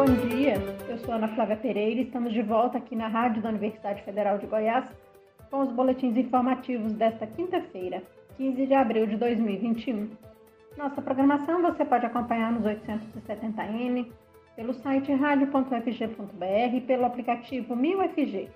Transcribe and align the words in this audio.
bom 0.00 0.14
dia. 0.28 0.54
Eu 0.88 0.96
sou 1.00 1.12
Ana 1.12 1.28
Flávia 1.28 1.58
Pereira 1.58 2.00
e 2.00 2.04
estamos 2.04 2.32
de 2.32 2.40
volta 2.40 2.78
aqui 2.78 2.96
na 2.96 3.06
Rádio 3.06 3.42
da 3.42 3.50
Universidade 3.50 4.02
Federal 4.02 4.38
de 4.38 4.46
Goiás 4.46 4.90
com 5.50 5.60
os 5.60 5.70
boletins 5.70 6.16
informativos 6.16 6.94
desta 6.94 7.26
quinta-feira, 7.26 8.02
15 8.38 8.66
de 8.66 8.72
abril 8.72 9.06
de 9.06 9.18
2021. 9.18 10.08
Nossa 10.78 11.02
programação 11.02 11.60
você 11.60 11.84
pode 11.84 12.06
acompanhar 12.06 12.50
nos 12.50 12.64
870m, 12.64 14.10
pelo 14.56 14.72
site 14.72 15.12
radio.fg.br 15.12 16.74
e 16.74 16.80
pelo 16.80 17.04
aplicativo 17.04 17.76
1000FG. 17.76 18.48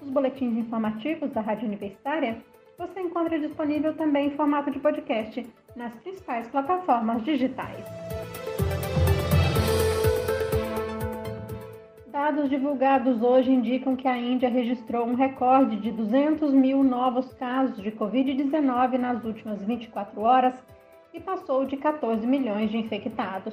Os 0.00 0.08
boletins 0.10 0.56
informativos 0.56 1.32
da 1.32 1.40
Rádio 1.40 1.66
Universitária 1.66 2.40
você 2.78 3.00
encontra 3.00 3.36
disponível 3.40 3.96
também 3.96 4.28
em 4.28 4.36
formato 4.36 4.70
de 4.70 4.78
podcast 4.78 5.44
nas 5.74 5.92
principais 5.94 6.46
plataformas 6.46 7.24
digitais. 7.24 8.03
Dados 12.14 12.48
divulgados 12.48 13.20
hoje 13.20 13.50
indicam 13.50 13.96
que 13.96 14.06
a 14.06 14.16
Índia 14.16 14.48
registrou 14.48 15.04
um 15.04 15.16
recorde 15.16 15.74
de 15.74 15.90
200 15.90 16.52
mil 16.52 16.84
novos 16.84 17.34
casos 17.34 17.82
de 17.82 17.90
Covid-19 17.90 18.98
nas 18.98 19.24
últimas 19.24 19.60
24 19.64 20.20
horas 20.20 20.54
e 21.12 21.18
passou 21.18 21.64
de 21.64 21.76
14 21.76 22.24
milhões 22.24 22.70
de 22.70 22.78
infectados. 22.78 23.52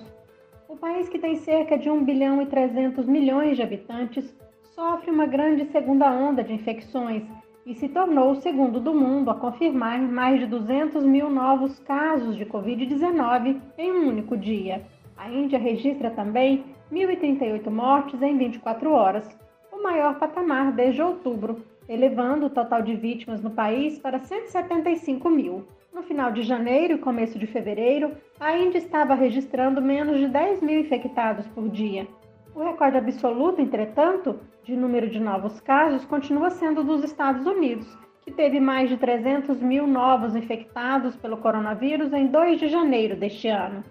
O 0.70 0.78
país, 0.78 1.10
que 1.10 1.18
tem 1.18 1.38
cerca 1.38 1.76
de 1.76 1.90
1 1.90 2.06
bilhão 2.06 2.40
e 2.40 2.46
300 2.46 3.08
milhões 3.08 3.58
de 3.58 3.64
habitantes, 3.64 4.32
sofre 4.76 5.10
uma 5.10 5.26
grande 5.26 5.66
segunda 5.72 6.12
onda 6.12 6.44
de 6.44 6.54
infecções 6.54 7.24
e 7.66 7.74
se 7.74 7.90
tornou 7.90 8.30
o 8.30 8.42
segundo 8.42 8.80
do 8.80 8.94
mundo 8.94 9.32
a 9.32 9.36
confirmar 9.40 10.00
mais 10.00 10.40
de 10.40 10.46
200 10.46 11.04
mil 11.04 11.32
novos 11.32 11.80
casos 11.80 12.38
de 12.38 12.46
Covid-19 12.46 13.60
em 13.80 13.92
um 13.92 14.10
único 14.10 14.38
dia. 14.38 14.86
A 15.18 15.32
Índia 15.32 15.58
registra 15.58 16.12
também 16.12 16.64
1.038 16.92 17.70
mortes 17.70 18.22
em 18.22 18.38
24 18.38 18.92
horas, 18.92 19.40
o 19.72 19.82
maior 19.82 20.20
patamar 20.20 20.74
desde 20.74 21.02
outubro, 21.02 21.64
elevando 21.88 22.48
o 22.48 22.50
total 22.50 22.82
de 22.82 22.96
vítimas 22.96 23.42
no 23.42 23.50
país 23.50 23.98
para 23.98 24.20
175 24.20 25.30
mil. 25.30 25.66
No 25.94 26.04
final 26.04 26.32
de 26.32 26.44
janeiro 26.44 26.96
e 26.96 26.98
começo 26.98 27.40
de 27.40 27.48
fevereiro, 27.48 28.12
a 28.40 28.58
Índia 28.58 28.78
estava 28.78 29.14
registrando 29.14 29.82
menos 29.82 30.20
de 30.20 30.28
10 30.28 30.62
mil 30.62 30.80
infectados 30.82 31.48
por 31.48 31.70
dia. 31.70 32.08
O 32.54 32.62
recorde 32.62 32.98
absoluto, 32.98 33.62
entretanto, 33.62 34.40
de 34.64 34.76
número 34.76 35.10
de 35.10 35.20
novos 35.20 35.62
casos 35.62 36.06
continua 36.06 36.50
sendo 36.50 36.84
dos 36.84 37.04
Estados 37.04 37.46
Unidos, 37.46 37.98
que 38.22 38.32
teve 38.32 38.60
mais 38.60 38.90
de 38.90 38.98
300 38.98 39.62
mil 39.62 39.88
novos 39.88 40.36
infectados 40.36 41.16
pelo 41.16 41.38
coronavírus 41.38 42.12
em 42.12 42.28
2 42.28 42.60
de 42.60 42.68
janeiro 42.68 43.16
deste 43.16 43.48
ano. 43.48 43.84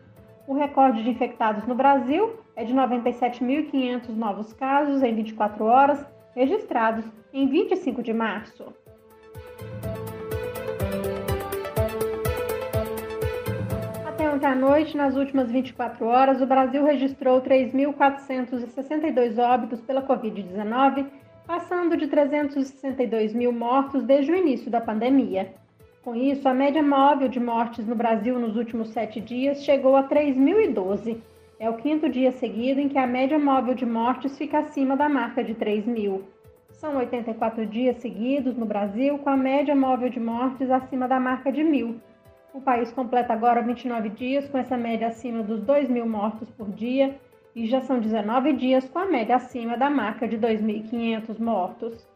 O 0.50 0.54
recorde 0.54 1.04
de 1.04 1.10
infectados 1.10 1.64
no 1.64 1.76
Brasil 1.76 2.32
é 2.56 2.64
de 2.64 2.74
97.500 2.74 4.08
novos 4.08 4.52
casos 4.52 5.00
em 5.00 5.14
24 5.14 5.64
horas, 5.64 6.04
registrados 6.34 7.04
em 7.32 7.46
25 7.46 8.02
de 8.02 8.12
março. 8.12 8.74
ontem 14.34 14.46
à 14.46 14.54
noite, 14.56 14.96
nas 14.96 15.14
últimas 15.16 15.48
24 15.52 16.04
horas, 16.04 16.40
o 16.40 16.46
Brasil 16.46 16.82
registrou 16.84 17.40
3.462 17.42 19.38
óbitos 19.38 19.80
pela 19.82 20.02
Covid-19, 20.02 21.06
passando 21.46 21.96
de 21.96 22.08
362 22.08 23.34
mil 23.34 23.52
mortos 23.52 24.02
desde 24.02 24.32
o 24.32 24.36
início 24.36 24.68
da 24.68 24.80
pandemia. 24.80 25.54
Com 26.02 26.14
isso, 26.14 26.48
a 26.48 26.54
média 26.54 26.82
móvel 26.82 27.28
de 27.28 27.38
mortes 27.38 27.86
no 27.86 27.94
Brasil 27.94 28.38
nos 28.38 28.56
últimos 28.56 28.88
sete 28.90 29.20
dias 29.20 29.62
chegou 29.62 29.96
a 29.96 30.08
3.012. 30.08 31.18
É 31.58 31.68
o 31.68 31.76
quinto 31.76 32.08
dia 32.08 32.32
seguido 32.32 32.80
em 32.80 32.88
que 32.88 32.98
a 32.98 33.06
média 33.06 33.38
móvel 33.38 33.74
de 33.74 33.84
mortes 33.84 34.36
fica 34.38 34.60
acima 34.60 34.96
da 34.96 35.08
marca 35.08 35.44
de 35.44 35.54
3 35.54 35.86
mil. 35.86 36.24
São 36.70 36.96
84 36.96 37.66
dias 37.66 37.98
seguidos 37.98 38.56
no 38.56 38.64
Brasil 38.64 39.18
com 39.18 39.28
a 39.28 39.36
média 39.36 39.76
móvel 39.76 40.08
de 40.08 40.18
mortes 40.18 40.70
acima 40.70 41.06
da 41.06 41.20
marca 41.20 41.52
de 41.52 41.62
mil 41.62 42.00
o 42.52 42.60
país 42.60 42.92
completa 42.92 43.32
agora 43.32 43.62
29 43.62 44.08
dias 44.10 44.48
com 44.48 44.58
essa 44.58 44.76
média 44.76 45.08
acima 45.08 45.42
dos 45.42 45.62
2 45.62 45.88
mil 45.88 46.06
mortos 46.06 46.50
por 46.50 46.68
dia 46.70 47.16
e 47.54 47.66
já 47.66 47.80
são 47.80 48.00
19 48.00 48.52
dias 48.54 48.88
com 48.88 48.98
a 48.98 49.06
média 49.06 49.36
acima 49.36 49.76
da 49.76 49.88
marca 49.88 50.26
de 50.26 50.38
2.500 50.38 51.38
mortos. 51.38 52.08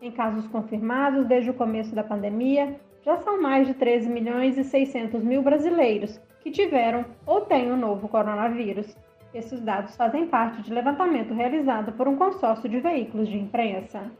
Em 0.00 0.10
casos 0.10 0.46
confirmados 0.48 1.26
desde 1.26 1.50
o 1.50 1.54
começo 1.54 1.94
da 1.94 2.04
pandemia, 2.04 2.78
já 3.06 3.16
são 3.18 3.40
mais 3.40 3.68
de 3.68 3.74
13 3.74 4.08
milhões 4.08 4.58
e 4.58 4.64
600 4.64 5.22
mil 5.22 5.40
brasileiros 5.40 6.20
que 6.40 6.50
tiveram 6.50 7.04
ou 7.24 7.42
têm 7.42 7.70
o 7.70 7.76
novo 7.76 8.08
coronavírus. 8.08 8.96
Esses 9.32 9.60
dados 9.60 9.96
fazem 9.96 10.26
parte 10.26 10.60
de 10.62 10.74
levantamento 10.74 11.32
realizado 11.32 11.92
por 11.92 12.08
um 12.08 12.16
consórcio 12.16 12.68
de 12.68 12.80
veículos 12.80 13.28
de 13.28 13.38
imprensa. 13.38 14.10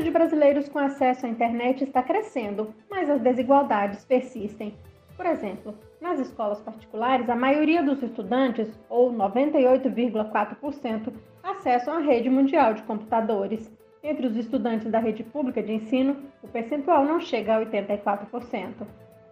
número 0.00 0.04
de 0.04 0.10
brasileiros 0.10 0.68
com 0.68 0.78
acesso 0.78 1.26
à 1.26 1.28
internet 1.28 1.82
está 1.84 2.02
crescendo, 2.02 2.74
mas 2.90 3.08
as 3.10 3.20
desigualdades 3.20 4.04
persistem. 4.04 4.74
Por 5.16 5.26
exemplo, 5.26 5.74
nas 6.00 6.20
escolas 6.20 6.60
particulares, 6.60 7.28
a 7.28 7.36
maioria 7.36 7.82
dos 7.82 8.02
estudantes, 8.02 8.68
ou 8.88 9.12
98,4%, 9.12 11.12
acessam 11.42 11.96
a 11.96 12.00
rede 12.00 12.30
mundial 12.30 12.72
de 12.72 12.84
computadores. 12.84 13.70
Entre 14.02 14.26
os 14.26 14.36
estudantes 14.36 14.90
da 14.90 14.98
rede 14.98 15.22
pública 15.22 15.62
de 15.62 15.72
ensino, 15.72 16.16
o 16.42 16.48
percentual 16.48 17.04
não 17.04 17.20
chega 17.20 17.56
a 17.56 17.60
84%. 17.60 18.86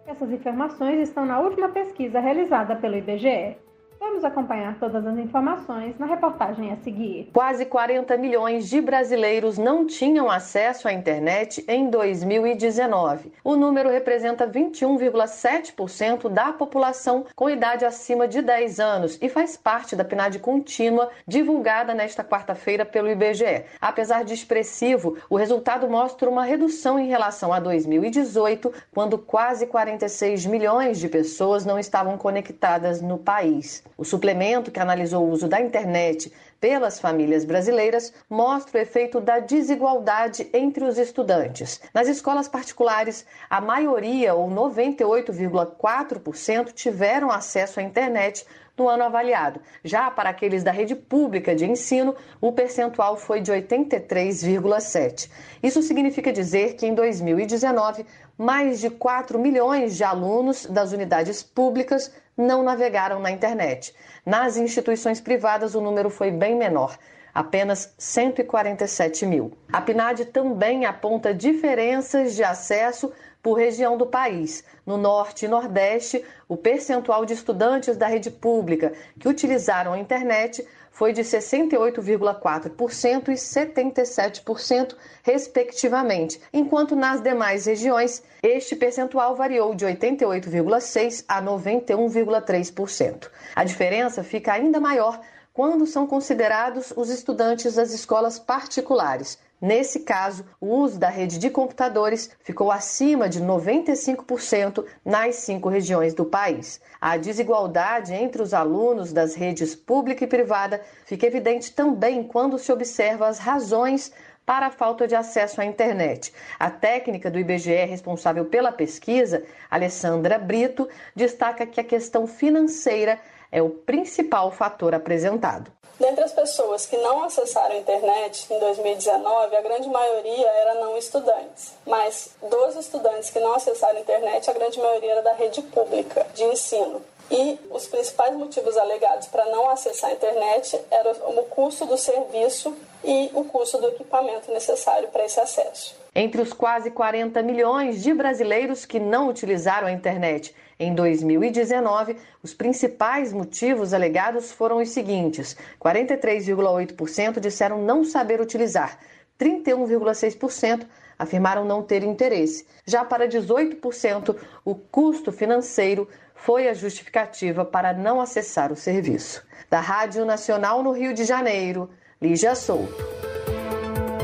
Essas 0.05 0.31
informações 0.31 0.99
estão 0.99 1.25
na 1.25 1.39
última 1.39 1.69
pesquisa 1.69 2.19
realizada 2.19 2.75
pelo 2.75 2.95
IBGE. 2.95 3.57
Vamos 3.99 4.23
acompanhar 4.23 4.79
todas 4.79 5.05
as 5.05 5.17
informações 5.17 5.97
na 5.97 6.05
reportagem 6.05 6.71
a 6.71 6.77
seguir. 6.77 7.29
Quase 7.33 7.65
40 7.65 8.17
milhões 8.17 8.69
de 8.69 8.79
brasileiros 8.79 9.57
não 9.57 9.85
tinham 9.85 10.29
acesso 10.29 10.87
à 10.87 10.93
internet 10.93 11.63
em 11.67 11.89
2019. 11.89 13.31
O 13.43 13.57
número 13.57 13.89
representa 13.89 14.47
21,7% 14.47 16.29
da 16.29 16.53
população 16.53 17.25
com 17.35 17.49
idade 17.49 17.83
acima 17.85 18.25
de 18.25 18.41
10 18.41 18.79
anos 18.79 19.17
e 19.21 19.27
faz 19.27 19.57
parte 19.57 19.95
da 19.95 20.05
PNAD 20.05 20.39
contínua 20.39 21.09
divulgada 21.27 21.93
nesta 21.93 22.23
quarta-feira 22.23 22.85
pelo 22.85 23.09
IBGE. 23.09 23.65
Apesar 23.81 24.23
de 24.23 24.33
expressivo, 24.33 25.17
o 25.29 25.35
resultado 25.35 25.89
mostra 25.89 26.29
uma 26.29 26.43
redução 26.45 26.97
em 26.97 27.07
relação 27.07 27.53
a 27.53 27.59
2018, 27.59 28.73
quando 28.93 29.17
quase 29.17 29.67
46 29.67 30.45
milhões 30.45 30.99
de 30.99 31.09
pessoas 31.09 31.65
não 31.65 31.77
estavam 31.77 32.17
conectadas 32.17 33.01
no 33.01 33.17
país. 33.17 33.83
O 33.97 34.03
suplemento 34.03 34.71
que 34.71 34.79
analisou 34.79 35.25
o 35.25 35.31
uso 35.31 35.47
da 35.47 35.61
internet 35.61 36.31
pelas 36.59 36.99
famílias 36.99 37.45
brasileiras 37.45 38.11
mostra 38.29 38.77
o 38.77 38.81
efeito 38.81 39.21
da 39.21 39.39
desigualdade 39.39 40.49
entre 40.53 40.83
os 40.83 40.97
estudantes. 40.97 41.79
Nas 41.93 42.07
escolas 42.07 42.47
particulares, 42.47 43.25
a 43.49 43.61
maioria, 43.61 44.33
ou 44.33 44.49
98,4%, 44.49 46.73
tiveram 46.73 47.31
acesso 47.31 47.79
à 47.79 47.83
internet 47.83 48.45
no 48.79 48.87
ano 48.87 49.03
avaliado. 49.03 49.59
Já 49.83 50.09
para 50.09 50.29
aqueles 50.29 50.63
da 50.63 50.71
rede 50.71 50.95
pública 50.95 51.53
de 51.53 51.65
ensino, 51.65 52.15
o 52.39 52.51
percentual 52.51 53.17
foi 53.17 53.41
de 53.41 53.51
83,7. 53.51 55.29
Isso 55.61 55.83
significa 55.83 56.31
dizer 56.31 56.75
que 56.75 56.87
em 56.87 56.95
2019, 56.95 58.05
mais 58.37 58.79
de 58.79 58.89
4 58.89 59.37
milhões 59.37 59.97
de 59.97 60.03
alunos 60.03 60.65
das 60.65 60.93
unidades 60.93 61.43
públicas 61.43 62.11
não 62.37 62.63
navegaram 62.63 63.19
na 63.19 63.29
internet. 63.29 63.93
Nas 64.25 64.55
instituições 64.55 65.19
privadas, 65.19 65.75
o 65.75 65.81
número 65.81 66.09
foi 66.09 66.31
bem 66.31 66.48
menor 66.55 66.97
apenas 67.33 67.93
147 67.97 69.25
mil. 69.25 69.57
A 69.71 69.81
PNAD 69.81 70.25
também 70.25 70.85
aponta 70.85 71.33
diferenças 71.33 72.35
de 72.35 72.43
acesso 72.43 73.11
por 73.41 73.53
região 73.53 73.97
do 73.97 74.05
país. 74.05 74.65
No 74.85 74.97
Norte 74.97 75.45
e 75.45 75.47
Nordeste, 75.47 76.21
o 76.47 76.55
percentual 76.57 77.25
de 77.25 77.33
estudantes 77.33 77.95
da 77.95 78.07
rede 78.07 78.29
pública 78.29 78.91
que 79.17 79.29
utilizaram 79.29 79.93
a 79.93 79.99
internet 79.99 80.67
foi 80.91 81.13
de 81.13 81.21
68,4% 81.21 83.29
e 83.29 83.33
77%, 83.33 84.95
respectivamente, 85.23 86.41
enquanto 86.51 86.93
nas 86.93 87.21
demais 87.21 87.67
regiões 87.67 88.21
este 88.43 88.75
percentual 88.75 89.33
variou 89.33 89.73
de 89.73 89.85
88,6% 89.85 91.23
a 91.25 91.41
91,3%. 91.41 93.29
A 93.55 93.63
diferença 93.63 94.25
fica 94.25 94.51
ainda 94.51 94.81
maior 94.81 95.21
quando 95.59 95.85
são 95.85 96.07
considerados 96.07 96.93
os 96.95 97.09
estudantes 97.09 97.75
das 97.75 97.91
escolas 97.91 98.39
particulares. 98.39 99.37
Nesse 99.59 99.99
caso, 99.99 100.45
o 100.61 100.67
uso 100.67 100.97
da 100.97 101.09
rede 101.09 101.37
de 101.37 101.49
computadores 101.49 102.31
ficou 102.39 102.71
acima 102.71 103.27
de 103.27 103.43
95% 103.43 104.85
nas 105.03 105.35
cinco 105.35 105.67
regiões 105.67 106.13
do 106.13 106.23
país. 106.23 106.79
A 107.01 107.17
desigualdade 107.17 108.13
entre 108.13 108.41
os 108.41 108.53
alunos 108.53 109.11
das 109.11 109.35
redes 109.35 109.75
pública 109.75 110.23
e 110.23 110.27
privada 110.27 110.81
fica 111.03 111.27
evidente 111.27 111.73
também 111.73 112.23
quando 112.23 112.57
se 112.57 112.71
observa 112.71 113.27
as 113.27 113.37
razões 113.37 114.13
para 114.45 114.67
a 114.67 114.71
falta 114.71 115.05
de 115.05 115.13
acesso 115.13 115.59
à 115.59 115.65
internet. 115.65 116.33
A 116.57 116.71
técnica 116.71 117.29
do 117.29 117.37
IBGE 117.37 117.83
responsável 117.83 118.45
pela 118.45 118.71
pesquisa, 118.71 119.43
Alessandra 119.69 120.39
Brito, 120.39 120.87
destaca 121.13 121.67
que 121.67 121.81
a 121.81 121.83
questão 121.83 122.25
financeira 122.25 123.19
é 123.51 123.61
o 123.61 123.69
principal 123.69 124.51
fator 124.51 124.93
apresentado. 124.93 125.71
Dentre 125.99 126.23
as 126.23 126.31
pessoas 126.31 126.85
que 126.85 126.95
não 126.95 127.25
acessaram 127.25 127.75
a 127.75 127.77
internet 127.77 128.47
em 128.49 128.57
2019, 128.57 129.55
a 129.55 129.61
grande 129.61 129.89
maioria 129.89 130.47
era 130.47 130.75
não 130.75 130.97
estudantes. 130.97 131.73
Mas 131.85 132.29
dos 132.41 132.77
estudantes 132.77 133.29
que 133.29 133.39
não 133.39 133.53
acessaram 133.53 133.97
a 133.97 134.01
internet, 134.01 134.49
a 134.49 134.53
grande 134.53 134.79
maioria 134.79 135.11
era 135.11 135.21
da 135.21 135.33
rede 135.33 135.61
pública 135.61 136.25
de 136.33 136.43
ensino. 136.45 137.01
E 137.29 137.59
os 137.69 137.85
principais 137.85 138.33
motivos 138.33 138.77
alegados 138.77 139.27
para 139.27 139.45
não 139.47 139.69
acessar 139.69 140.09
a 140.09 140.13
internet 140.13 140.79
eram 140.89 141.11
o 141.37 141.43
custo 141.43 141.85
do 141.85 141.97
serviço 141.97 142.73
e 143.03 143.29
o 143.33 143.43
custo 143.43 143.77
do 143.77 143.89
equipamento 143.89 144.51
necessário 144.51 145.09
para 145.09 145.25
esse 145.25 145.39
acesso. 145.39 145.98
Entre 146.15 146.41
os 146.41 146.51
quase 146.53 146.89
40 146.89 147.41
milhões 147.43 148.01
de 148.01 148.13
brasileiros 148.13 148.85
que 148.85 148.99
não 148.99 149.29
utilizaram 149.29 149.87
a 149.87 149.91
internet 149.91 150.55
em 150.79 150.95
2019, 150.95 152.15
os 152.41 152.53
principais 152.53 153.31
motivos 153.31 153.93
alegados 153.93 154.51
foram 154.51 154.77
os 154.77 154.89
seguintes: 154.89 155.55
43,8% 155.79 157.39
disseram 157.39 157.81
não 157.83 158.03
saber 158.03 158.41
utilizar, 158.41 158.97
31,6% 159.39 160.87
afirmaram 161.17 161.65
não 161.65 161.83
ter 161.83 162.01
interesse. 162.01 162.65
Já 162.85 163.03
para 163.03 163.27
18%, 163.27 164.35
o 164.63 164.73
custo 164.73 165.31
financeiro 165.31 166.07
foi 166.33 166.69
a 166.69 166.73
justificativa 166.73 167.65
para 167.65 167.93
não 167.93 168.21
acessar 168.21 168.71
o 168.71 168.75
serviço. 168.75 169.45
Da 169.69 169.81
Rádio 169.81 170.25
Nacional 170.25 170.81
no 170.81 170.91
Rio 170.91 171.13
de 171.13 171.25
Janeiro, 171.25 171.89
Lígia 172.21 172.55
Souto. 172.55 172.95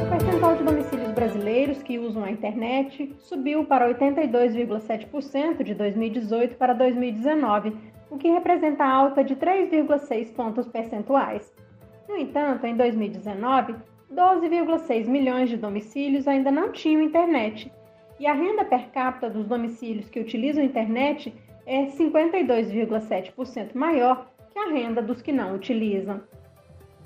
O 0.02 0.10
percentual 0.10 0.56
de 0.56 0.64
domicílios 0.64 1.05
brasileiros 1.16 1.82
que 1.82 1.98
usam 1.98 2.24
a 2.24 2.30
internet 2.30 3.16
subiu 3.20 3.66
para 3.66 3.90
82,7% 3.92 5.64
de 5.64 5.74
2018 5.74 6.58
para 6.58 6.74
2019, 6.74 7.76
o 8.12 8.18
que 8.18 8.30
representa 8.30 8.84
alta 8.84 9.24
de 9.24 9.36
3,6 9.36 10.34
pontos 10.34 10.68
percentuais. 10.68 11.52
No 12.08 12.18
entanto, 12.18 12.68
em 12.68 12.76
2019, 12.76 13.76
12,6 14.14 15.08
milhões 15.08 15.50
de 15.50 15.58
domicílios 15.58 16.28
ainda 16.28 16.52
não 16.52 16.72
tinham 16.72 17.02
internet, 17.02 17.72
e 18.20 18.28
a 18.28 18.34
renda 18.34 18.64
per 18.66 18.90
capita 18.90 19.30
dos 19.30 19.48
domicílios 19.48 20.10
que 20.10 20.20
utilizam 20.20 20.62
a 20.62 20.66
internet 20.66 21.34
é 21.66 21.86
52,7% 21.86 23.74
maior 23.74 24.28
que 24.54 24.60
a 24.60 24.70
renda 24.70 25.02
dos 25.02 25.22
que 25.22 25.32
não 25.32 25.56
utilizam. 25.56 26.22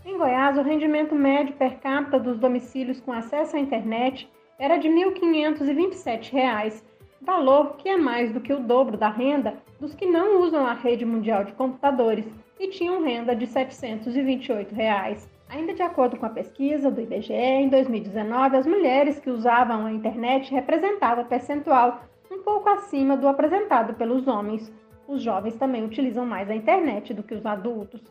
Em 0.06 0.18
Goiás, 0.18 0.57
o 0.57 0.62
rendimento 0.62 1.13
médio 1.13 1.56
per 1.56 1.78
capita 1.80 2.18
dos 2.18 2.40
domicílios 2.40 3.01
com 3.01 3.12
acesso 3.12 3.57
à 3.57 3.60
internet 3.60 4.31
era 4.57 4.78
de 4.78 4.88
R$ 4.88 5.12
1.527, 5.12 6.81
valor 7.22 7.75
que 7.75 7.90
é 7.90 7.98
mais 7.98 8.31
do 8.31 8.40
que 8.40 8.54
o 8.54 8.62
dobro 8.62 8.96
da 8.96 9.10
renda 9.10 9.57
dos 9.78 9.94
que 9.94 10.06
não 10.06 10.42
usam 10.42 10.66
a 10.66 10.74
rede 10.74 11.06
mundial 11.06 11.44
de 11.44 11.51
computadores 11.51 12.25
e 12.57 12.69
tinham 12.69 13.04
renda 13.04 13.36
de 13.36 13.46
728 13.46 14.74
reais. 14.74 15.30
Ainda 15.50 15.74
de 15.74 15.81
acordo 15.81 16.16
com 16.18 16.25
a 16.25 16.30
pesquisa 16.30 16.90
do 16.90 17.02
IBGE, 17.02 17.34
em 17.34 17.68
2019, 17.68 18.56
as 18.56 18.66
mulheres 18.66 19.19
que 19.19 19.30
usavam 19.30 19.86
a 19.86 19.92
internet 19.92 20.50
representavam 20.52 21.25
percentual 21.25 22.04
um 22.31 22.42
pouco 22.44 22.69
acima 22.69 23.18
do 23.18 23.28
apresentado 23.28 23.94
pelos 23.95 24.28
homens. 24.28 24.72
Os 25.07 25.22
jovens 25.22 25.57
também 25.57 25.84
utilizam 25.84 26.25
mais 26.25 26.50
a 26.50 26.56
internet 26.56 27.13
do 27.13 27.24
que 27.24 27.34
os 27.34 27.45
adultos. 27.45 28.02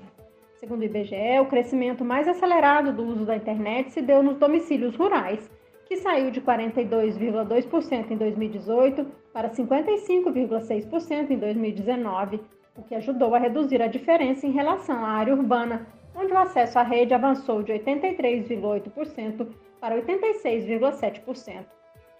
Segundo 0.58 0.80
o 0.80 0.84
IBGE, 0.84 1.38
o 1.40 1.46
crescimento 1.46 2.04
mais 2.04 2.26
acelerado 2.26 2.92
do 2.92 3.04
uso 3.04 3.24
da 3.24 3.36
internet 3.36 3.92
se 3.92 4.02
deu 4.02 4.24
nos 4.24 4.38
domicílios 4.38 4.96
rurais, 4.96 5.48
que 5.86 5.98
saiu 5.98 6.32
de 6.32 6.40
42,2% 6.40 8.10
em 8.10 8.16
2018 8.16 9.06
para 9.32 9.50
55,6% 9.50 11.30
em 11.30 11.38
2019, 11.38 12.40
o 12.76 12.82
que 12.82 12.96
ajudou 12.96 13.36
a 13.36 13.38
reduzir 13.38 13.80
a 13.80 13.86
diferença 13.86 14.48
em 14.48 14.50
relação 14.50 15.04
à 15.04 15.10
área 15.10 15.32
urbana, 15.32 15.86
onde 16.12 16.32
o 16.32 16.38
acesso 16.38 16.76
à 16.76 16.82
rede 16.82 17.14
avançou 17.14 17.62
de 17.62 17.72
83,8% 17.74 19.46
para 19.80 19.94
86,7%. 19.94 21.66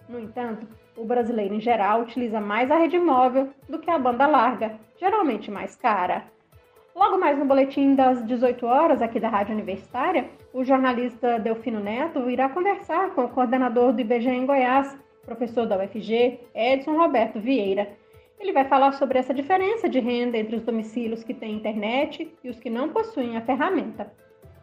No 0.09 0.21
entanto, 0.21 0.65
o 0.97 1.05
brasileiro 1.05 1.55
em 1.55 1.61
geral 1.61 2.03
utiliza 2.03 2.41
mais 2.41 2.71
a 2.71 2.79
rede 2.79 3.01
móvel 3.01 3.49
do 3.69 3.81
que 3.81 3.91
a 3.91 3.99
banda 3.99 4.29
larga, 4.29 4.79
geralmente 4.97 5.51
mais 5.51 5.75
cara. 5.75 6.38
Logo 6.99 7.17
mais 7.17 7.39
no 7.39 7.45
boletim 7.45 7.95
das 7.95 8.27
18 8.27 8.67
horas 8.67 9.01
aqui 9.01 9.21
da 9.21 9.29
Rádio 9.29 9.55
Universitária, 9.55 10.29
o 10.53 10.65
jornalista 10.65 11.39
Delfino 11.39 11.79
Neto 11.79 12.29
irá 12.29 12.49
conversar 12.49 13.15
com 13.15 13.25
o 13.25 13.29
coordenador 13.29 13.93
do 13.93 14.01
IBGE 14.01 14.31
em 14.31 14.45
Goiás, 14.45 14.99
professor 15.25 15.65
da 15.65 15.79
UFG, 15.79 16.41
Edson 16.53 16.97
Roberto 16.97 17.39
Vieira. 17.39 17.89
Ele 18.41 18.53
vai 18.53 18.65
falar 18.65 18.91
sobre 18.95 19.17
essa 19.17 19.33
diferença 19.33 19.89
de 19.89 20.01
renda 20.01 20.39
entre 20.39 20.57
os 20.57 20.63
domicílios 20.65 21.23
que 21.23 21.33
têm 21.33 21.55
internet 21.55 22.37
e 22.43 22.51
os 22.51 22.59
que 22.59 22.69
não 22.69 22.89
possuem 22.89 23.37
a 23.37 23.43
ferramenta. 23.43 24.13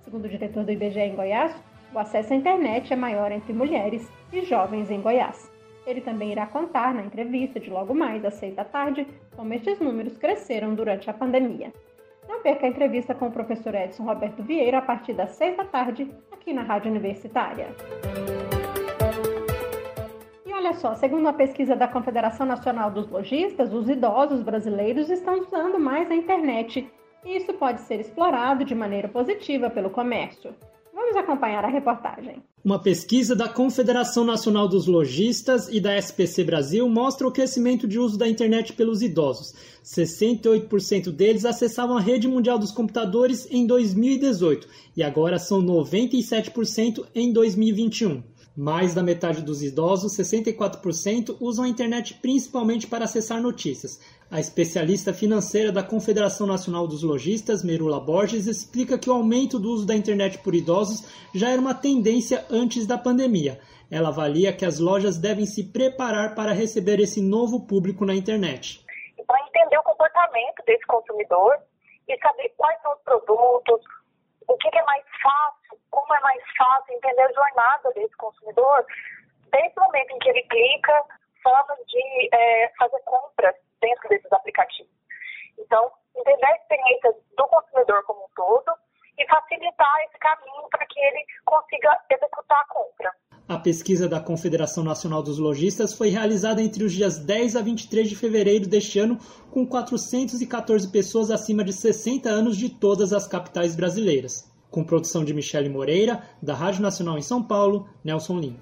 Segundo 0.03 0.25
o 0.25 0.29
diretor 0.29 0.65
do 0.65 0.73
IBGE 0.73 0.99
em 0.99 1.15
Goiás, 1.15 1.55
o 1.93 1.97
acesso 1.97 2.33
à 2.33 2.35
internet 2.35 2.91
é 2.91 2.97
maior 2.97 3.31
entre 3.31 3.53
mulheres 3.53 4.11
e 4.33 4.41
jovens 4.41 4.91
em 4.91 4.99
Goiás. 4.99 5.49
Ele 5.87 6.01
também 6.01 6.33
irá 6.33 6.45
contar 6.45 6.93
na 6.93 7.05
entrevista 7.05 7.61
de 7.61 7.69
logo 7.69 7.95
mais 7.95 8.25
às 8.25 8.33
seis 8.33 8.53
da 8.53 8.65
tarde 8.65 9.07
como 9.37 9.53
estes 9.53 9.79
números 9.79 10.17
cresceram 10.17 10.75
durante 10.75 11.09
a 11.09 11.13
pandemia. 11.13 11.71
Não 12.27 12.41
perca 12.41 12.65
a 12.65 12.69
entrevista 12.69 13.13
com 13.13 13.27
o 13.27 13.31
professor 13.31 13.73
Edson 13.75 14.03
Roberto 14.03 14.43
Vieira 14.43 14.79
a 14.79 14.81
partir 14.81 15.13
das 15.13 15.31
seis 15.31 15.55
da 15.55 15.65
tarde 15.65 16.09
aqui 16.31 16.53
na 16.53 16.63
Rádio 16.63 16.91
Universitária. 16.91 17.67
E 20.45 20.53
olha 20.53 20.73
só, 20.73 20.95
segundo 20.95 21.21
uma 21.21 21.33
pesquisa 21.33 21.75
da 21.75 21.87
Confederação 21.87 22.45
Nacional 22.45 22.91
dos 22.91 23.09
Lojistas, 23.09 23.73
os 23.73 23.89
idosos 23.89 24.41
brasileiros 24.41 25.09
estão 25.09 25.39
usando 25.39 25.79
mais 25.79 26.09
a 26.09 26.15
internet 26.15 26.91
e 27.25 27.37
isso 27.37 27.53
pode 27.53 27.81
ser 27.81 27.99
explorado 27.99 28.63
de 28.63 28.75
maneira 28.75 29.07
positiva 29.07 29.69
pelo 29.69 29.89
comércio. 29.89 30.53
Vamos 31.05 31.17
acompanhar 31.17 31.63
a 31.63 31.67
reportagem. 31.67 32.41
Uma 32.63 32.79
pesquisa 32.79 33.35
da 33.35 33.47
Confederação 33.47 34.23
Nacional 34.23 34.67
dos 34.67 34.87
Lojistas 34.87 35.69
e 35.69 35.79
da 35.79 35.95
SPC 35.95 36.43
Brasil 36.43 36.89
mostra 36.89 37.27
o 37.27 37.31
crescimento 37.31 37.87
de 37.87 37.99
uso 37.99 38.17
da 38.17 38.27
internet 38.27 38.73
pelos 38.73 39.03
idosos. 39.03 39.53
68% 39.83 41.11
deles 41.11 41.45
acessavam 41.45 41.95
a 41.95 42.01
rede 42.01 42.27
mundial 42.27 42.57
dos 42.57 42.71
computadores 42.71 43.47
em 43.51 43.67
2018 43.67 44.67
e 44.97 45.03
agora 45.03 45.37
são 45.37 45.61
97% 45.61 47.05
em 47.13 47.31
2021. 47.31 48.23
Mais 48.57 48.93
da 48.93 49.03
metade 49.03 49.41
dos 49.41 49.61
idosos, 49.61 50.15
64%, 50.17 51.35
usam 51.41 51.65
a 51.65 51.67
internet 51.67 52.13
principalmente 52.13 52.87
para 52.87 53.03
acessar 53.03 53.41
notícias. 53.41 53.99
A 54.31 54.39
especialista 54.39 55.13
financeira 55.13 55.73
da 55.73 55.83
Confederação 55.83 56.47
Nacional 56.47 56.87
dos 56.87 57.03
Lojistas, 57.03 57.65
Merula 57.65 57.99
Borges, 57.99 58.47
explica 58.47 58.97
que 58.97 59.09
o 59.09 59.13
aumento 59.13 59.59
do 59.59 59.69
uso 59.69 59.85
da 59.85 59.93
internet 59.93 60.37
por 60.37 60.55
idosos 60.55 61.05
já 61.33 61.49
era 61.49 61.59
uma 61.59 61.73
tendência 61.73 62.45
antes 62.49 62.87
da 62.87 62.97
pandemia. 62.97 63.59
Ela 63.91 64.07
avalia 64.07 64.53
que 64.53 64.65
as 64.65 64.79
lojas 64.79 65.17
devem 65.17 65.45
se 65.45 65.65
preparar 65.65 66.33
para 66.33 66.53
receber 66.53 67.01
esse 67.01 67.21
novo 67.21 67.67
público 67.67 68.05
na 68.05 68.15
internet. 68.15 68.85
Para 69.27 69.45
entender 69.47 69.77
o 69.77 69.83
comportamento 69.83 70.63
desse 70.65 70.85
consumidor 70.85 71.57
e 72.07 72.17
saber 72.19 72.53
quais 72.55 72.81
são 72.81 72.93
os 72.93 73.01
produtos, 73.01 73.81
o 74.47 74.57
que 74.57 74.77
é 74.77 74.83
mais 74.83 75.03
fácil, 75.21 75.79
como 75.91 76.13
é 76.15 76.19
mais 76.21 76.43
fácil 76.57 76.93
entender 76.93 77.21
a 77.21 77.33
jornada 77.33 77.91
desse 77.91 78.15
consumidor, 78.17 78.85
desde 79.51 79.79
o 79.79 79.83
momento 79.83 80.11
em 80.11 80.19
que 80.19 80.29
ele 80.29 80.43
clica, 80.43 81.03
formas 81.43 81.79
de 81.87 82.29
é, 82.33 82.71
fazer 82.77 82.99
compras 83.01 83.55
dentro 83.81 84.09
desses 84.09 84.31
aplicativos. 84.31 84.91
Então, 85.57 85.91
entender 86.15 86.45
a 86.45 86.55
experiência 86.55 87.15
do 87.37 87.47
consumidor 87.47 88.03
como 88.03 88.25
um 88.25 88.29
todo 88.35 88.84
e 89.17 89.27
facilitar 89.27 89.95
esse 90.07 90.17
caminho 90.19 90.69
para 90.69 90.85
que 90.85 90.99
ele 90.99 91.25
consiga 91.45 91.97
executar 92.09 92.59
a 92.59 92.73
compra. 92.73 93.11
A 93.47 93.59
pesquisa 93.59 94.09
da 94.09 94.19
Confederação 94.19 94.83
Nacional 94.83 95.21
dos 95.21 95.37
Lojistas 95.37 95.93
foi 95.93 96.09
realizada 96.09 96.63
entre 96.63 96.83
os 96.83 96.91
dias 96.91 97.19
10 97.19 97.55
a 97.55 97.61
23 97.61 98.09
de 98.09 98.15
fevereiro 98.15 98.67
deste 98.67 98.97
ano, 98.97 99.19
com 99.51 99.67
414 99.67 100.91
pessoas 100.91 101.29
acima 101.29 101.63
de 101.63 101.71
60 101.71 102.27
anos 102.27 102.57
de 102.57 102.69
todas 102.69 103.13
as 103.13 103.27
capitais 103.27 103.75
brasileiras. 103.75 104.51
Com 104.71 104.83
produção 104.83 105.23
de 105.23 105.31
Michele 105.31 105.69
Moreira, 105.69 106.23
da 106.41 106.55
Rádio 106.55 106.81
Nacional 106.81 107.19
em 107.19 107.21
São 107.21 107.43
Paulo, 107.43 107.87
Nelson 108.03 108.39
Lim. 108.39 108.59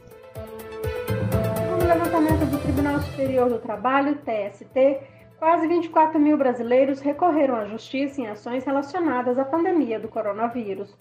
No 1.80 1.88
levantamento 1.88 2.46
do 2.52 2.60
Tribunal 2.60 3.00
Superior 3.00 3.50
do 3.50 3.60
Trabalho, 3.60 4.18
TST, 4.18 5.00
quase 5.44 5.68
24 5.68 6.18
mil 6.18 6.38
brasileiros 6.38 7.02
recorreram 7.02 7.58
à 7.58 7.66
justiça 7.66 8.22
em 8.22 8.28
ações 8.28 8.64
relacionadas 8.64 9.38
à 9.38 9.44
pandemia 9.44 10.00
do 10.00 10.08
coronavírus. 10.08 10.98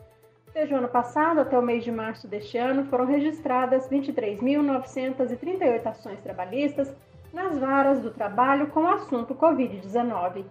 Desde 0.52 0.74
o 0.74 0.78
ano 0.78 0.88
passado 0.88 1.38
até 1.38 1.56
o 1.56 1.62
mês 1.62 1.84
de 1.84 1.92
março 1.92 2.26
deste 2.26 2.58
ano, 2.58 2.84
foram 2.86 3.06
registradas 3.06 3.88
23.938 3.88 5.86
ações 5.86 6.20
trabalhistas 6.22 6.92
nas 7.32 7.56
varas 7.56 8.00
do 8.00 8.10
trabalho 8.10 8.66
com 8.66 8.80
o 8.80 8.88
assunto 8.88 9.32
Covid-19. 9.32 10.44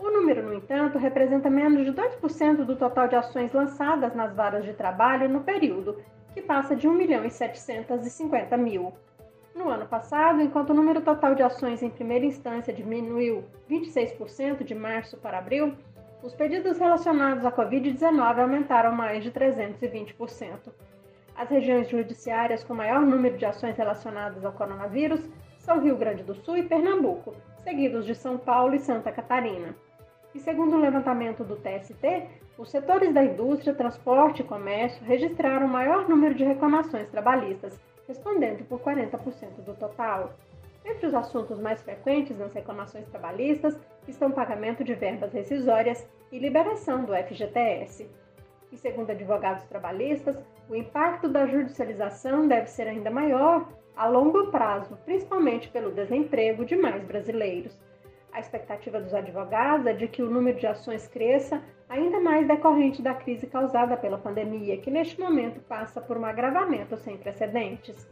O 0.00 0.10
número, 0.10 0.42
no 0.42 0.52
entanto, 0.52 0.98
representa 0.98 1.48
menos 1.48 1.84
de 1.84 1.92
2% 1.92 2.64
do 2.64 2.74
total 2.74 3.06
de 3.06 3.14
ações 3.14 3.52
lançadas 3.52 4.12
nas 4.12 4.34
varas 4.34 4.64
de 4.64 4.72
trabalho 4.72 5.28
no 5.28 5.42
período, 5.42 6.02
que 6.34 6.42
passa 6.42 6.74
de 6.74 6.88
1 6.88 6.92
milhão 6.92 7.24
e 7.24 7.30
750 7.30 8.56
mil. 8.56 8.92
No 9.54 9.68
ano 9.68 9.86
passado, 9.86 10.40
enquanto 10.40 10.70
o 10.70 10.74
número 10.74 11.00
total 11.00 11.34
de 11.34 11.42
ações 11.42 11.82
em 11.82 11.90
primeira 11.90 12.24
instância 12.24 12.72
diminuiu 12.72 13.44
26% 13.68 14.64
de 14.64 14.74
março 14.74 15.16
para 15.16 15.38
abril, 15.38 15.74
os 16.22 16.34
pedidos 16.34 16.78
relacionados 16.78 17.44
à 17.44 17.50
Covid-19 17.50 18.38
aumentaram 18.38 18.92
mais 18.92 19.24
de 19.24 19.30
320%. 19.30 20.72
As 21.34 21.48
regiões 21.48 21.88
judiciárias 21.88 22.62
com 22.62 22.74
maior 22.74 23.00
número 23.00 23.38
de 23.38 23.46
ações 23.46 23.76
relacionadas 23.76 24.44
ao 24.44 24.52
coronavírus 24.52 25.26
são 25.58 25.80
Rio 25.80 25.96
Grande 25.96 26.22
do 26.22 26.34
Sul 26.34 26.58
e 26.58 26.62
Pernambuco, 26.62 27.34
seguidos 27.64 28.04
de 28.04 28.14
São 28.14 28.38
Paulo 28.38 28.74
e 28.74 28.78
Santa 28.78 29.10
Catarina. 29.10 29.74
E 30.34 30.38
segundo 30.38 30.76
o 30.76 30.80
levantamento 30.80 31.42
do 31.42 31.56
TST, 31.56 32.28
os 32.56 32.70
setores 32.70 33.12
da 33.12 33.24
indústria, 33.24 33.74
transporte 33.74 34.42
e 34.42 34.44
comércio 34.44 35.04
registraram 35.04 35.66
o 35.66 35.70
maior 35.70 36.08
número 36.08 36.34
de 36.34 36.44
reclamações 36.44 37.08
trabalhistas, 37.08 37.80
respondendo 38.10 38.64
por 38.64 38.80
40% 38.80 39.62
do 39.64 39.72
total. 39.74 40.32
Entre 40.84 41.06
os 41.06 41.14
assuntos 41.14 41.60
mais 41.60 41.80
frequentes 41.80 42.36
nas 42.36 42.52
reclamações 42.52 43.06
trabalhistas 43.06 43.78
estão 44.08 44.32
pagamento 44.32 44.82
de 44.82 44.94
verbas 44.94 45.32
rescisórias 45.32 46.04
e 46.32 46.38
liberação 46.38 47.04
do 47.04 47.14
FGTS. 47.14 48.10
E 48.72 48.76
segundo 48.76 49.10
advogados 49.10 49.62
trabalhistas, 49.64 50.36
o 50.68 50.74
impacto 50.74 51.28
da 51.28 51.46
judicialização 51.46 52.48
deve 52.48 52.66
ser 52.66 52.88
ainda 52.88 53.10
maior 53.10 53.68
a 53.96 54.08
longo 54.08 54.48
prazo, 54.48 54.96
principalmente 55.04 55.68
pelo 55.68 55.92
desemprego 55.92 56.64
de 56.64 56.74
mais 56.74 57.04
brasileiros. 57.04 57.78
A 58.32 58.40
expectativa 58.40 59.00
dos 59.00 59.14
advogados 59.14 59.86
é 59.86 59.92
de 59.92 60.08
que 60.08 60.22
o 60.22 60.30
número 60.30 60.58
de 60.58 60.66
ações 60.66 61.06
cresça, 61.06 61.62
ainda 61.90 62.20
mais 62.20 62.46
decorrente 62.46 63.02
da 63.02 63.12
crise 63.12 63.48
causada 63.48 63.96
pela 63.96 64.16
pandemia, 64.16 64.76
que 64.76 64.90
neste 64.90 65.20
momento 65.20 65.60
passa 65.62 66.00
por 66.00 66.16
um 66.16 66.24
agravamento 66.24 66.96
sem 66.96 67.16
precedentes. 67.16 68.08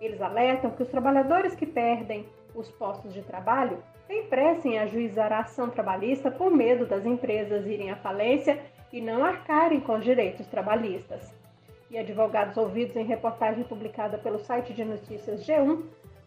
Eles 0.00 0.20
alertam 0.22 0.70
que 0.70 0.82
os 0.82 0.88
trabalhadores 0.88 1.54
que 1.54 1.66
perdem 1.66 2.26
os 2.54 2.70
postos 2.70 3.12
de 3.12 3.20
trabalho 3.22 3.78
têm 4.08 4.24
pressa 4.24 4.66
em 4.66 4.78
ajuizar 4.78 5.30
a 5.30 5.40
ação 5.40 5.68
trabalhista 5.68 6.30
por 6.30 6.50
medo 6.50 6.86
das 6.86 7.04
empresas 7.04 7.66
irem 7.66 7.90
à 7.90 7.96
falência 7.96 8.58
e 8.90 9.00
não 9.02 9.22
arcarem 9.22 9.80
com 9.80 9.96
os 9.96 10.04
direitos 10.04 10.46
trabalhistas. 10.46 11.34
E 11.90 11.98
advogados 11.98 12.56
ouvidos 12.56 12.96
em 12.96 13.04
reportagem 13.04 13.62
publicada 13.64 14.16
pelo 14.16 14.38
site 14.38 14.72
de 14.72 14.84
notícias 14.86 15.46
G1 15.46 15.82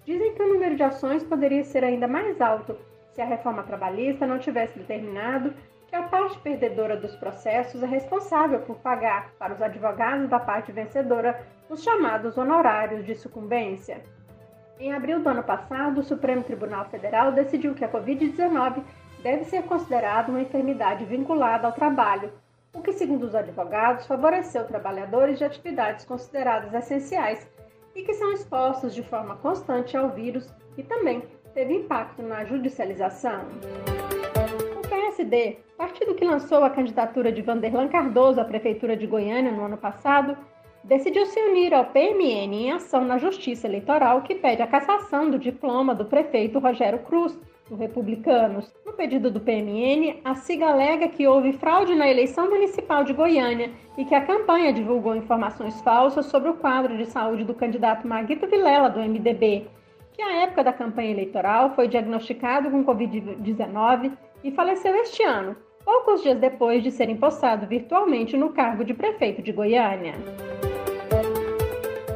dizem 0.05 0.35
que 0.35 0.43
o 0.43 0.53
número 0.53 0.75
de 0.75 0.83
ações 0.83 1.23
poderia 1.23 1.63
ser 1.63 1.83
ainda 1.83 2.07
mais 2.07 2.39
alto 2.39 2.77
se 3.11 3.21
a 3.21 3.25
reforma 3.25 3.63
trabalhista 3.63 4.27
não 4.27 4.37
tivesse 4.37 4.77
determinado 4.77 5.53
que 5.91 5.95
a 5.97 6.03
parte 6.03 6.39
perdedora 6.39 6.95
dos 6.95 7.13
processos 7.17 7.83
é 7.83 7.85
responsável 7.85 8.61
por 8.61 8.77
pagar 8.77 9.33
para 9.37 9.53
os 9.53 9.61
advogados 9.61 10.29
da 10.29 10.39
parte 10.39 10.71
vencedora 10.71 11.45
os 11.69 11.83
chamados 11.83 12.37
honorários 12.37 13.05
de 13.05 13.13
sucumbência. 13.13 14.01
Em 14.79 14.93
abril 14.93 15.19
do 15.19 15.27
ano 15.27 15.43
passado, 15.43 15.99
o 15.99 16.03
Supremo 16.03 16.43
Tribunal 16.43 16.85
Federal 16.85 17.33
decidiu 17.33 17.75
que 17.75 17.83
a 17.83 17.89
Covid-19 17.89 18.81
deve 19.21 19.43
ser 19.43 19.63
considerada 19.63 20.31
uma 20.31 20.41
enfermidade 20.41 21.03
vinculada 21.03 21.67
ao 21.67 21.73
trabalho, 21.73 22.31
o 22.73 22.81
que, 22.81 22.93
segundo 22.93 23.23
os 23.23 23.35
advogados, 23.35 24.07
favoreceu 24.07 24.63
trabalhadores 24.63 25.39
de 25.39 25.43
atividades 25.43 26.05
consideradas 26.05 26.73
essenciais 26.73 27.45
e 27.93 28.01
que 28.03 28.13
são 28.13 28.31
expostos 28.31 28.95
de 28.95 29.03
forma 29.03 29.35
constante 29.35 29.97
ao 29.97 30.09
vírus 30.09 30.49
e 30.77 30.83
também 30.83 31.21
teve 31.53 31.73
impacto 31.73 32.23
na 32.23 32.45
judicialização. 32.45 33.41
PSD, 35.21 35.57
partido 35.77 36.15
que 36.15 36.25
lançou 36.25 36.63
a 36.63 36.69
candidatura 36.69 37.31
de 37.31 37.41
Vanderlan 37.41 37.87
Cardoso 37.87 38.41
à 38.41 38.45
Prefeitura 38.45 38.95
de 38.97 39.05
Goiânia 39.05 39.51
no 39.51 39.63
ano 39.63 39.77
passado, 39.77 40.35
decidiu 40.83 41.25
se 41.25 41.39
unir 41.39 41.73
ao 41.73 41.85
PMN 41.85 42.55
em 42.55 42.71
ação 42.71 43.03
na 43.05 43.17
Justiça 43.17 43.67
Eleitoral 43.67 44.21
que 44.23 44.35
pede 44.35 44.61
a 44.61 44.67
cassação 44.67 45.29
do 45.29 45.37
diploma 45.37 45.93
do 45.93 46.05
prefeito 46.05 46.59
Rogério 46.59 46.99
Cruz, 46.99 47.37
do 47.69 47.75
Republicanos. 47.75 48.73
No 48.85 48.93
pedido 48.93 49.29
do 49.29 49.39
PMN, 49.39 50.21
a 50.25 50.35
SIGA 50.35 50.67
alega 50.67 51.07
que 51.07 51.27
houve 51.27 51.53
fraude 51.53 51.95
na 51.95 52.09
eleição 52.09 52.49
municipal 52.49 53.03
de 53.03 53.13
Goiânia 53.13 53.71
e 53.97 54.03
que 54.03 54.15
a 54.15 54.25
campanha 54.25 54.73
divulgou 54.73 55.15
informações 55.15 55.79
falsas 55.81 56.25
sobre 56.25 56.49
o 56.49 56.55
quadro 56.55 56.97
de 56.97 57.05
saúde 57.05 57.43
do 57.43 57.53
candidato 57.53 58.07
Maguito 58.07 58.47
Vilela, 58.47 58.89
do 58.89 58.99
MDB, 58.99 59.67
que 60.13 60.21
à 60.21 60.43
época 60.43 60.63
da 60.63 60.73
campanha 60.73 61.11
eleitoral 61.11 61.73
foi 61.75 61.87
diagnosticado 61.87 62.69
com 62.69 62.83
Covid-19 62.83 64.11
e 64.43 64.51
faleceu 64.51 64.95
este 64.95 65.23
ano, 65.23 65.55
poucos 65.83 66.21
dias 66.21 66.39
depois 66.39 66.83
de 66.83 66.91
ser 66.91 67.09
empossado 67.09 67.67
virtualmente 67.67 68.37
no 68.37 68.51
cargo 68.51 68.83
de 68.83 68.93
prefeito 68.93 69.41
de 69.41 69.51
Goiânia. 69.51 70.13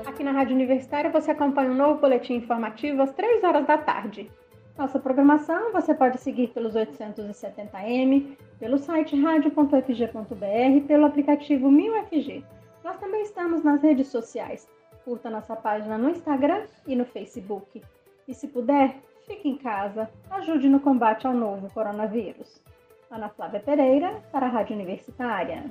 Aqui 0.05 0.23
na 0.23 0.31
Rádio 0.31 0.55
Universitária 0.55 1.09
você 1.09 1.31
acompanha 1.31 1.71
um 1.71 1.75
novo 1.75 2.01
boletim 2.01 2.35
informativo 2.35 3.01
às 3.01 3.11
3 3.13 3.43
horas 3.43 3.65
da 3.65 3.77
tarde. 3.77 4.31
Nossa 4.77 4.99
programação 4.99 5.71
você 5.71 5.93
pode 5.93 6.19
seguir 6.19 6.47
pelos 6.49 6.75
870m, 6.75 8.37
pelo 8.59 8.77
site 8.77 9.19
radio.fg.br, 9.21 10.87
pelo 10.87 11.05
aplicativo 11.05 11.69
1000FG. 11.69 12.43
Nós 12.83 12.97
também 12.97 13.21
estamos 13.23 13.63
nas 13.63 13.81
redes 13.81 14.07
sociais 14.07 14.67
curta 15.05 15.29
nossa 15.29 15.55
página 15.55 15.97
no 15.99 16.09
Instagram 16.09 16.63
e 16.87 16.95
no 16.95 17.05
Facebook. 17.05 17.81
E 18.27 18.33
se 18.33 18.47
puder, 18.47 18.97
fique 19.25 19.49
em 19.49 19.57
casa, 19.57 20.09
ajude 20.31 20.69
no 20.69 20.79
combate 20.79 21.27
ao 21.27 21.33
novo 21.33 21.69
coronavírus. 21.71 22.61
Ana 23.09 23.29
Flávia 23.29 23.59
Pereira, 23.59 24.23
para 24.31 24.47
a 24.47 24.49
Rádio 24.49 24.75
Universitária. 24.75 25.65